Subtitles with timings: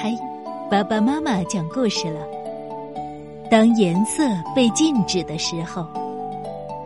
[0.00, 0.16] 嗨，
[0.70, 2.24] 爸爸妈妈讲故事了。
[3.50, 4.22] 当颜色
[4.54, 5.84] 被禁止的时候，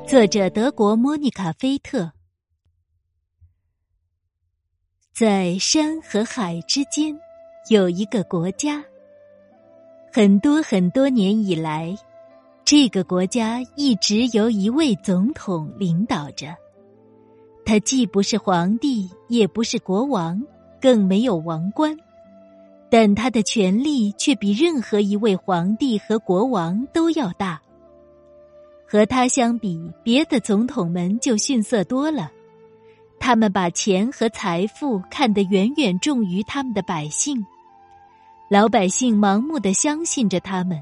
[0.08, 2.11] 作者德国莫妮卡·菲特。
[5.12, 7.14] 在山和海之间，
[7.69, 8.83] 有一个国家。
[10.10, 11.94] 很多很多年以来，
[12.65, 16.56] 这个国家一直由一位总统领导着。
[17.66, 20.42] 他既不是皇帝，也不是国王。
[20.80, 21.97] 更没有王冠，
[22.95, 27.59] 但他的权力却比任何一位皇帝和国王都要大。
[28.87, 32.30] 和他相比，别的总统们就逊色多了。
[33.19, 37.43] 他们把钱和财富看得远远重于他们的百姓，
[38.51, 40.79] 老百姓盲目的相信着他们，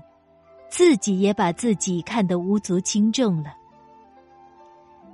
[0.69, 3.55] 自己也把自己看得无足轻重了。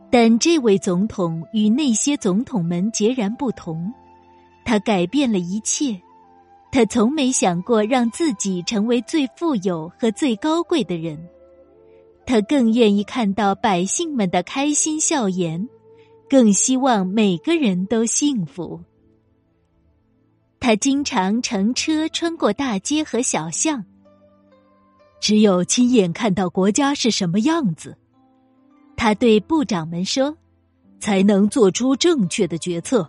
[0.09, 3.92] 但这位总统与那些总统们截然不同。
[4.65, 6.01] 他改变了一切，
[6.70, 11.19] 他从没想过让自己成为最富有和最高贵的人，
[12.27, 15.67] 他更愿意看到百姓们的开心笑颜，
[16.28, 18.81] 更希望每个人都幸福。
[20.61, 23.84] 他经常乘车穿过大街和小巷，
[25.20, 27.97] 只有亲眼看到国家是什么样子，
[28.97, 30.37] 他对部长们说，
[30.98, 33.09] 才能做出正确的决策。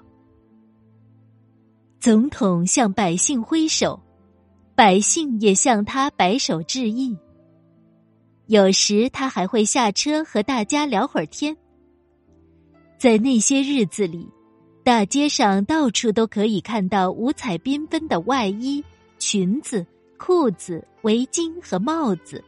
[2.08, 4.02] 总统向百姓挥手，
[4.76, 7.14] 百姓也向他摆手致意。
[8.46, 11.58] 有时他还会下车和大家聊会儿天。
[12.98, 14.26] 在那些日子里，
[14.86, 18.82] 大街上到处都可以看到五彩缤纷的外衣、
[19.20, 19.86] 裙子、
[20.18, 22.42] 裤子、围巾和帽子，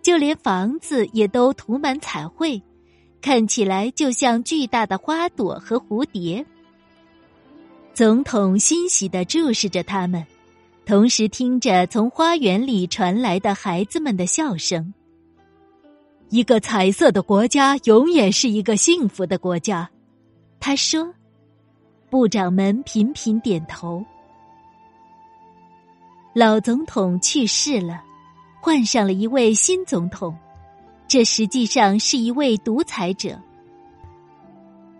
[0.00, 2.62] 就连房子也都涂满彩绘，
[3.20, 6.46] 看起来就像巨大的花朵和蝴蝶。
[7.98, 10.24] 总统欣喜的注视着他们，
[10.86, 14.94] 同时听着从花园里传来的孩子们的笑声。
[16.28, 19.90] 一个彩色的国家永远是一个幸福的国家，
[20.60, 21.12] 他说。
[22.08, 24.04] 部长们频频点头。
[26.32, 28.00] 老总统去世了，
[28.60, 30.32] 换上了一位新总统，
[31.08, 33.36] 这实际上是一位独裁者，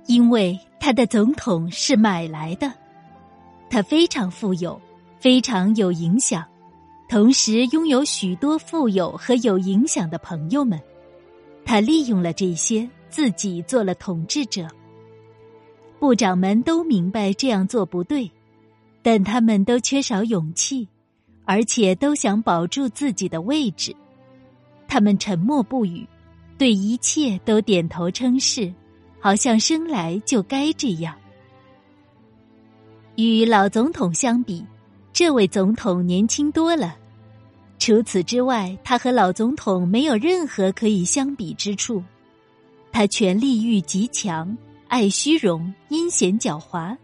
[0.07, 2.75] 因为他的总统是买来的。
[3.71, 4.81] 他非常富有，
[5.19, 6.45] 非常有影响，
[7.09, 10.81] 同时拥有许多富有和有影响的朋友们。
[11.65, 14.67] 他利用了这些，自己做了统治者。
[15.99, 18.31] 部长们都明白这样做不对，
[19.03, 20.89] 但他们都缺少勇气，
[21.45, 23.95] 而且都想保住自己的位置。
[24.87, 26.07] 他们沉默不语，
[26.57, 28.73] 对一切都点头称是，
[29.21, 31.15] 好像生来就该这样。
[33.21, 34.65] 与老总统相比，
[35.13, 36.97] 这位总统年轻多了。
[37.77, 42.01] 除此之外，他和老总统没有任何可以相比之处。
[42.93, 46.97] 他权力欲极强，爱虚荣，阴险狡猾，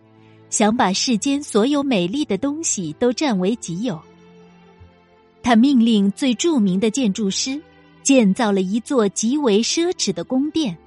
[0.50, 4.00] 想把世间所有美丽的东西都占为己有。
[5.42, 7.60] 他命令最著名的建筑师
[8.04, 10.78] 建造了一座极为奢侈的宫殿。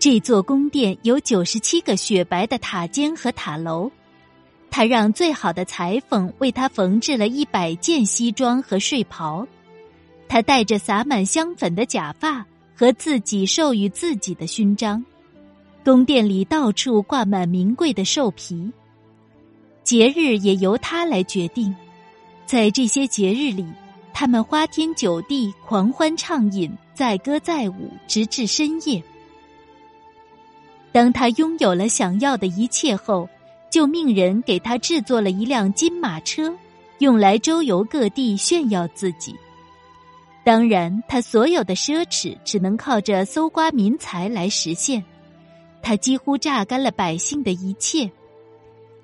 [0.00, 3.88] 这座宫殿有九十七个雪白的塔尖和塔楼。
[4.70, 9.46] 他让最好的裁缝为他缝制了一百件西装和睡袍，
[10.28, 15.04] 他戴着洒满香粉的假发和自己授予自己的勋章，
[15.84, 18.70] 宫殿里到处挂满名贵的兽皮。
[19.82, 21.74] 节日也由他来决定，
[22.46, 23.66] 在这些节日里，
[24.14, 29.02] 他们花天酒地、狂欢畅饮、载歌载舞，直至深夜。
[30.92, 33.28] 当他拥有了想要的一切后。
[33.70, 36.52] 就命人给他制作了一辆金马车，
[36.98, 39.34] 用来周游各地炫耀自己。
[40.42, 45.04] 当然，他所有的奢侈只能靠着搜刮民财来实现。
[45.82, 48.10] 他几乎榨干了百姓的一切，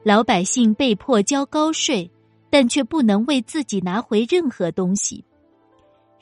[0.02, 2.10] 老百姓被迫交高税，
[2.50, 5.24] 但却不能为自己拿回任何东西。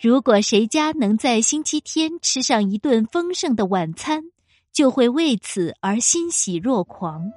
[0.01, 4.23] 如果谁家能在星期天吃上一顿丰盛的晚餐，
[4.73, 7.31] 就会为此而欣喜若狂。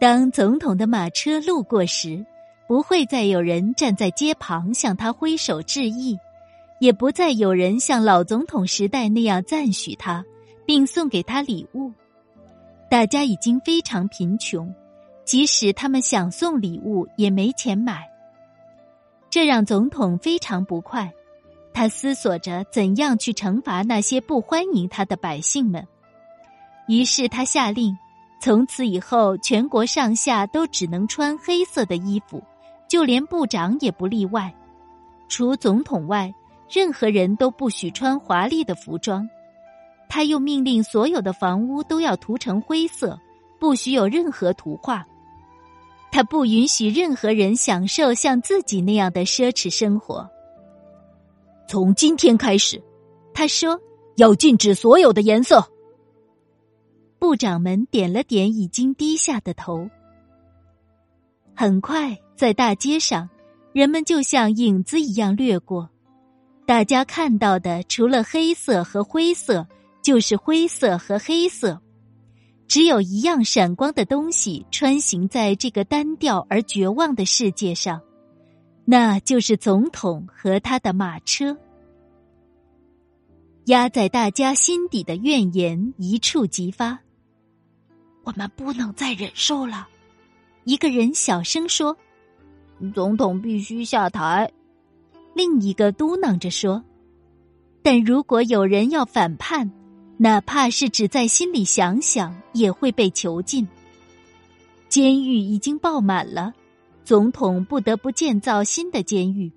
[0.00, 2.24] 当总统的马车路过时，
[2.66, 6.18] 不会再有人站在街旁向他挥手致意，
[6.78, 10.24] 也不再有人像老总统时代那样赞许他，
[10.64, 11.92] 并送给他礼物。
[12.88, 14.74] 大家已经非常贫穷，
[15.26, 18.08] 即使他们想送礼物，也没钱买。
[19.28, 21.12] 这让总统非常不快，
[21.74, 25.86] 他思索着怎样去惩罚那些不欢迎他的百姓们。
[26.88, 27.94] 于是他下令。
[28.40, 32.42] 从此以后，全国上下都只能穿黑色的衣服，
[32.88, 34.52] 就连部长也不例外。
[35.28, 36.32] 除总统外，
[36.68, 39.28] 任何人都不许穿华丽的服装。
[40.08, 43.20] 他又命令所有的房屋都要涂成灰色，
[43.58, 45.06] 不许有任何图画。
[46.10, 50.28] 他不允许任何人享受像自己那样的奢侈生活。
[51.68, 52.82] 从今天开始，
[53.34, 53.78] 他说
[54.16, 55.62] 要禁止所有的颜色。
[57.20, 59.88] 部长们点了点已经低下的头。
[61.54, 63.28] 很快，在大街上，
[63.74, 65.90] 人们就像影子一样掠过。
[66.66, 69.68] 大家看到的，除了黑色和灰色，
[70.02, 71.80] 就是灰色和黑色。
[72.66, 78.00] 只有一样闪光的东西穿行在这个单调而绝望的世界上，
[78.86, 81.58] 那就是总统和他的马车。
[83.66, 86.98] 压在大家心底的怨言一触即发。
[88.24, 89.88] 我们不能再忍受了，
[90.64, 91.96] 一个人小声说
[92.94, 94.50] ：“总统必须下台。”
[95.34, 96.84] 另一个嘟囔着说
[97.82, 99.70] ：“但如果有人要反叛。”
[100.22, 103.66] 哪怕是只在心里想想，也会被囚禁。
[104.86, 106.52] 监狱已经爆满了，
[107.06, 109.50] 总统不得不建造新的监狱。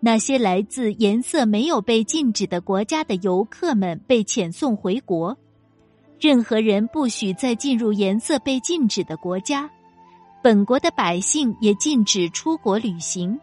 [0.00, 5.38] 那些来自颜色没有被禁止的国家的游客们被遣送回国，
[6.18, 9.68] 任何人不许再进入颜色被禁止的国家。
[10.42, 13.38] 本国的百姓也禁止出国旅行。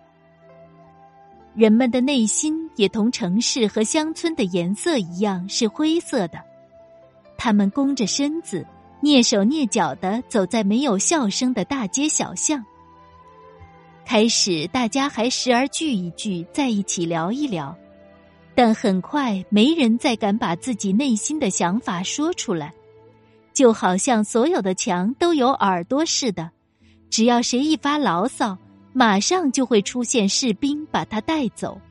[1.53, 6.41] 人们的内心也同城市和乡村的颜色一样是灰色的，
[7.37, 8.65] 他们弓着身子，
[9.01, 12.63] 蹑手蹑脚的走在没有笑声的大街小巷。
[14.05, 17.77] 开始，大家还时而聚一聚，在一起聊一聊，
[18.55, 22.73] 但很快没人再敢把自己内心的想法说出来，
[23.53, 26.51] 就好像所有的墙都有耳朵似的，
[27.09, 28.57] 只要谁一发牢骚。
[28.95, 31.81] 马上就会出现士兵把他带走，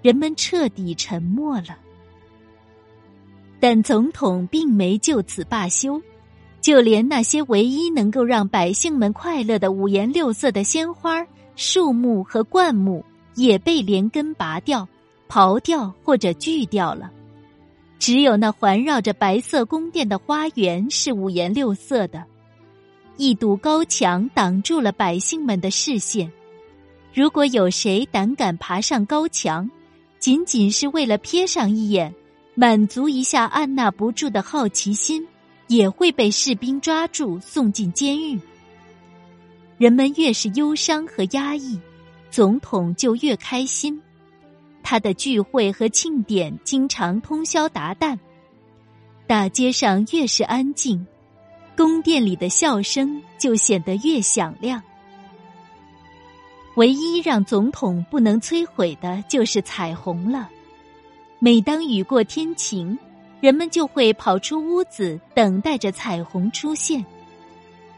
[0.00, 1.76] 人们彻底沉默了。
[3.60, 6.00] 但总统并没就此罢休，
[6.62, 11.22] 就连那些唯一能够让百姓们快乐的五颜六色的鲜花、
[11.56, 13.04] 树木和灌木，
[13.34, 14.88] 也被连根拔掉、
[15.28, 17.10] 刨掉或者锯掉了。
[17.98, 22.24] 只有那环绕着白色宫殿的花园是五颜六色的。
[23.16, 26.30] 一堵高墙挡住了百姓们的视线。
[27.12, 29.68] 如果有谁胆敢爬上高墙，
[30.20, 32.14] 仅仅是为了瞥上一眼，
[32.54, 35.26] 满足一下按捺不住的好奇心，
[35.66, 38.38] 也会被士兵抓住送进监狱。
[39.76, 41.76] 人们越是忧伤和压抑，
[42.30, 44.00] 总统就越开心。
[44.90, 48.18] 他的聚会和庆典经常通宵达旦。
[49.26, 51.06] 大街上越是安静。
[51.76, 54.82] 宫殿里的笑声就显得越响亮。
[56.76, 60.48] 唯一让总统不能摧毁的就是彩虹了。
[61.38, 62.98] 每当雨过天晴，
[63.42, 67.04] 人们就会跑出屋子，等待着彩虹出现。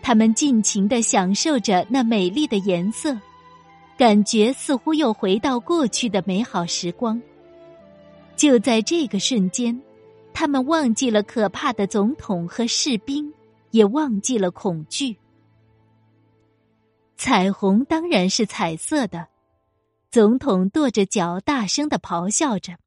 [0.03, 3.17] 他们尽情的享受着那美丽的颜色，
[4.01, 7.21] 感觉似乎又回到过去的美好时光。
[8.35, 9.79] 就在这个瞬间，
[10.33, 13.31] 他们忘记了可怕的总统和士兵。
[13.73, 15.17] 也忘记了恐惧。
[17.17, 19.29] 彩虹当然是彩色的。
[20.11, 22.79] 总统跺着脚，大声的咆哮着：“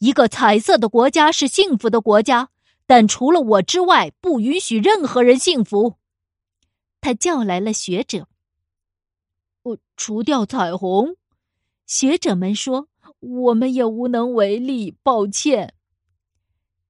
[0.00, 2.48] 一个彩色的国家是幸福的国家，
[2.86, 5.96] 但除了我之外，不允许任何人幸福。”
[7.02, 8.26] 他叫来了学者。
[9.62, 11.16] 我除掉彩虹，
[11.86, 12.88] 学者们说
[13.20, 15.74] ：“我们也无能为力，抱歉。”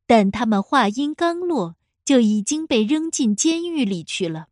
[0.07, 1.77] 但他们话音刚落。
[2.05, 4.49] 就已经被扔进监狱里去了。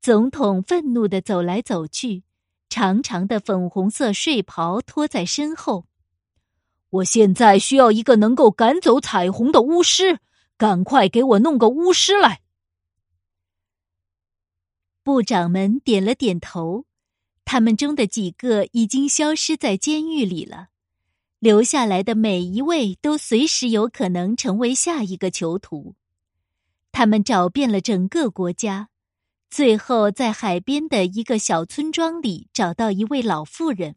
[0.00, 2.24] 总统愤怒的走来走去，
[2.68, 5.86] 长长的粉红色睡袍拖在身后。
[6.90, 10.18] 我现在需要一个能够赶走彩虹的巫师，
[10.56, 12.40] 赶快给我弄个巫师来。
[15.08, 16.84] 部长们点了点头，
[17.46, 20.68] 他们中的几个已经消失在监狱里了，
[21.38, 25.94] 留下来的每一位都随时有可能成为下一个囚徒。
[26.92, 28.90] 他们找遍了整个国家，
[29.48, 33.96] 最后在海边的一个小村庄里找到一位老妇人。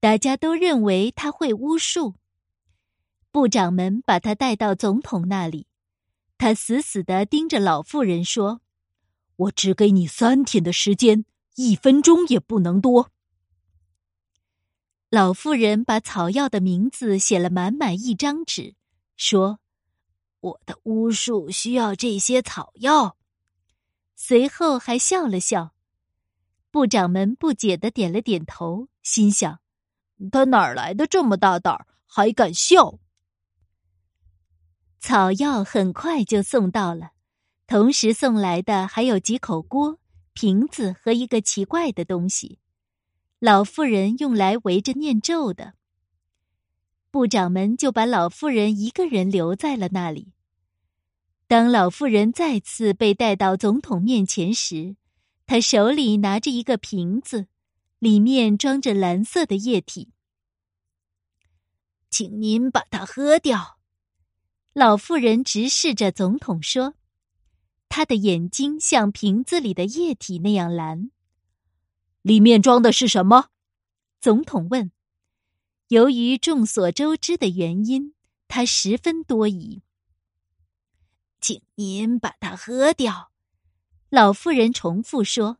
[0.00, 2.14] 大家都认为她会巫术。
[3.30, 5.66] 部长们把她带到总统那里，
[6.38, 8.62] 他死死地盯着老妇人说
[9.36, 11.24] ：“我只给你三天的时间，
[11.56, 13.10] 一分钟也不能多。”
[15.10, 18.74] 老妇人把草药的名字写了满满一张纸，
[19.16, 19.60] 说。
[20.40, 23.16] 我的巫术需要这些草药，
[24.14, 25.72] 随后还笑了笑。
[26.70, 29.60] 部长们不解的点了点头，心想：
[30.30, 32.98] 他哪儿来的这么大胆儿，还敢笑？
[35.00, 37.12] 草药很快就送到了，
[37.66, 39.98] 同时送来的还有几口锅、
[40.32, 42.58] 瓶子和一个奇怪的东西，
[43.38, 45.74] 老妇人用来围着念咒的。
[47.10, 50.32] 部长们就把老妇人一个人留在了那里。
[51.46, 54.96] 当老妇人再次被带到总统面前时，
[55.46, 57.46] 她手里拿着一个瓶子，
[57.98, 60.10] 里面装着蓝色的液体。
[62.10, 63.78] 请您把它喝掉。
[64.72, 66.94] 老妇人直视着总统说
[67.88, 71.10] ：“她的眼睛像瓶子里的液体那样蓝。”
[72.22, 73.50] 里面装的是什么？
[74.20, 74.90] 总统问。
[75.88, 78.14] 由于众所周知的原因，
[78.48, 79.82] 他十分多疑。
[81.40, 83.30] 请您把它喝掉，
[84.08, 85.58] 老妇人重复说：“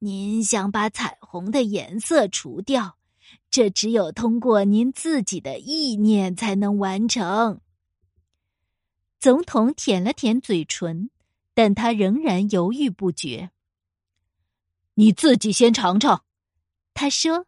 [0.00, 2.98] 您想把彩虹的颜色除掉，
[3.50, 7.62] 这只有通过您自己的意念才能完成。”
[9.18, 11.10] 总统舔了舔嘴唇，
[11.58, 13.50] 但他仍然犹豫不决。
[14.94, 16.24] “你自己先尝尝。”
[16.94, 17.46] 他说。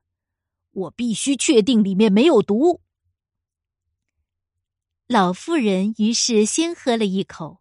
[0.72, 2.80] 我必须确定里面没有毒。
[5.08, 7.60] 老妇人于是先喝了一口，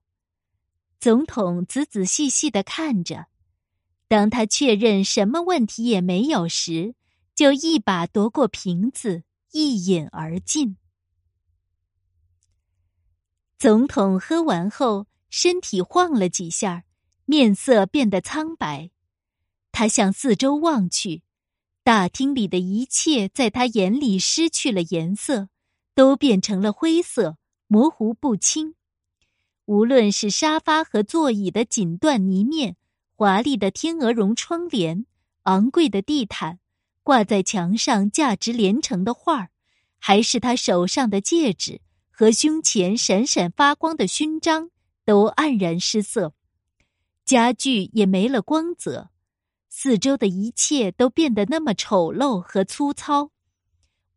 [1.00, 3.26] 总统仔仔细细的看着，
[4.08, 6.94] 当他确认什么问题也没有时，
[7.34, 10.78] 就一把夺过瓶子，一饮而尽。
[13.58, 16.84] 总统喝完后，身体晃了几下，
[17.26, 18.90] 面色变得苍白，
[19.72, 21.24] 他向四周望去。
[21.84, 25.50] 大厅里的一切在他眼里失去了颜色，
[25.96, 28.76] 都变成了灰色，模糊不清。
[29.66, 32.76] 无论是沙发和座椅的锦缎呢面、
[33.16, 35.06] 华丽的天鹅绒窗帘、
[35.44, 36.60] 昂贵的地毯、
[37.04, 39.50] 挂在墙上价值连城的画儿，
[40.00, 41.82] 还是他手上的戒指
[42.12, 44.70] 和胸前闪闪发光的勋章，
[45.10, 46.36] 都黯然失色，
[47.26, 49.10] 家具也没了光泽。
[49.68, 53.32] 四周的一切都变得那么丑陋和粗糙，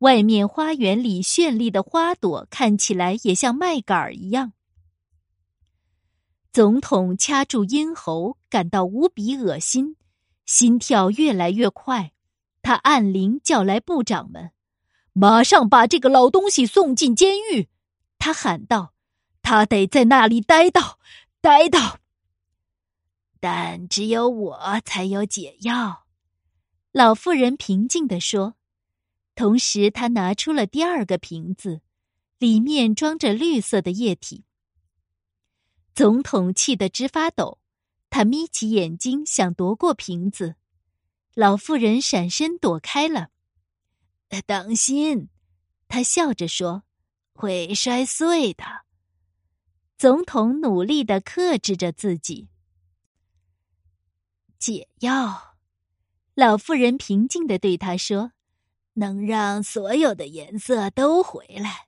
[0.01, 4.53] 外面花园里绚丽的花朵看起来也像麦秆儿一样。
[6.53, 9.97] 总统掐住咽喉，感到无比恶心，
[10.45, 12.13] 心跳越来越快。
[12.61, 14.51] 他按铃叫来部长们，
[15.15, 17.71] 马上把这个老东西送进监狱。
[18.19, 18.93] 他喊道
[19.43, 20.99] ：“他得在那里待到，
[21.41, 21.99] 待到。”
[23.41, 26.07] 但只有我才有解药，
[26.93, 28.55] 老妇人平静地说。
[29.35, 31.81] 同时，她拿出了第二个瓶子，
[32.39, 34.45] 里面装着绿色的液体。
[35.95, 37.59] 总统气得直发抖，
[38.11, 40.57] 他眯起眼睛想夺过瓶子，
[41.35, 43.31] 老妇人闪身躲开了。
[44.47, 45.29] 当心，
[45.89, 46.85] 他笑着说
[47.35, 48.65] ：“会摔碎的。”
[50.03, 52.49] 总统努力的克制着自己。
[54.59, 55.55] 解药，
[56.35, 58.33] 老妇人平静的对他说
[58.95, 61.87] ：“能让所有的颜色都回来。”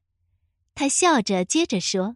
[0.76, 2.14] 他笑着接着说：“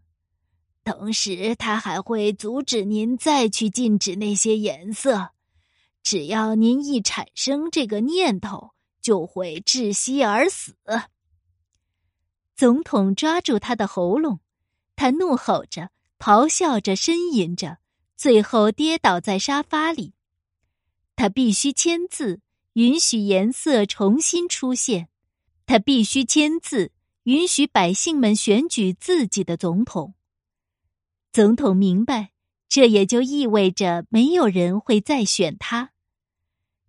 [0.86, 5.30] 同时，他还会阻止您再去禁止那些颜色。
[6.04, 10.76] 只要您一产生这个念头，就会窒息而死。”
[12.54, 14.38] 总统抓住他的喉咙，
[14.98, 17.78] 他怒吼着、咆哮着、呻吟着，
[18.16, 20.12] 最后跌倒在沙发里。
[21.14, 22.40] 他必须签字，
[22.72, 25.04] 允许颜色重新出现；
[25.66, 26.90] 他必须签字，
[27.22, 30.14] 允许百姓们选举自己的总统。
[31.30, 32.32] 总统明白，
[32.68, 35.92] 这也就意味着没有人会再选他。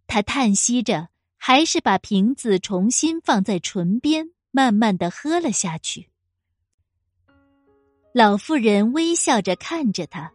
[0.07, 6.08] 他叹息着，还是把瓶子重新放在唇边，慢慢的喝了下去。
[8.13, 10.31] 老妇人微笑着看着他，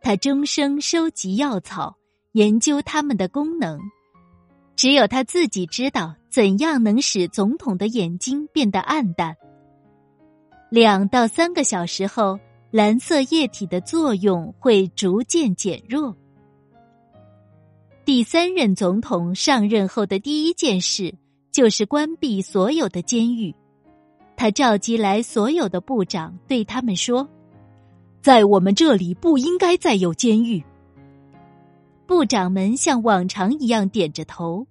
[0.00, 1.96] 他终生收集药草。
[2.32, 3.80] 研究它们的功能，
[4.76, 9.34] 只有他自己知道怎样能使总统的眼睛变得暗淡。
[10.70, 12.38] 两到三个小时后，
[12.70, 16.14] 蓝色液体的作用会逐渐减弱。
[18.04, 21.14] 第三任总统上任后的第一件事
[21.50, 23.52] 就是关闭所有的监狱。
[24.38, 27.28] 他召集来所有的部长，对他们说
[28.22, 30.62] ：“在我们这里不应该再有监狱。”
[32.06, 34.64] 部长们像往常一样点着头，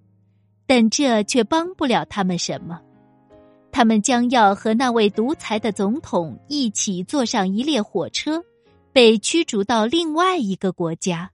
[0.66, 2.80] 但这却帮不了他们什么。
[3.70, 8.42] 他们将要和那位独裁的总统一起坐上一列火车，
[8.90, 11.30] 被驱逐到另外一个国家。